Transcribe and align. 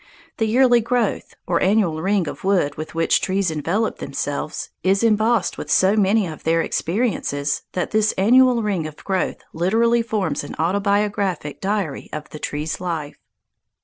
The 0.37 0.47
yearly 0.47 0.81
growth, 0.81 1.35
or 1.45 1.61
annual 1.61 2.01
ring 2.01 2.27
of 2.27 2.43
wood 2.43 2.73
with 2.73 2.95
which 2.95 3.21
trees 3.21 3.51
envelop 3.51 3.99
themselves, 3.99 4.71
is 4.81 5.03
embossed 5.03 5.59
with 5.59 5.69
so 5.69 5.95
many 5.95 6.25
of 6.25 6.41
their 6.43 6.59
experiences 6.63 7.61
that 7.73 7.91
this 7.91 8.11
annual 8.13 8.63
ring 8.63 8.87
of 8.87 8.95
growth 9.03 9.43
literally 9.53 10.01
forms 10.01 10.43
an 10.43 10.55
autobiographic 10.57 11.61
diary 11.61 12.09
of 12.11 12.31
the 12.31 12.39
tree's 12.39 12.81
life. 12.81 13.17